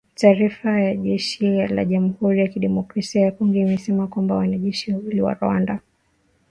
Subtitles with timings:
[0.15, 5.79] Taarifa ya jeshi la Jamuhuri ya Demokrasia ya Kongo imesema kwamba wanajeshi wawili wa Rwanda